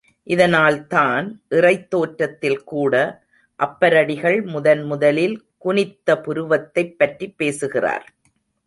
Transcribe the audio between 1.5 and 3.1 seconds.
இறைத் தோற்றத்தில்கூட